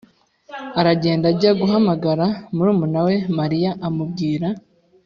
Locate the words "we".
3.07-3.15